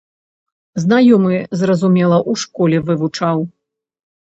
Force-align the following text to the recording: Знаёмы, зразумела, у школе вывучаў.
Знаёмы, 0.83 1.35
зразумела, 1.61 2.17
у 2.33 2.37
школе 2.47 2.83
вывучаў. 2.91 3.49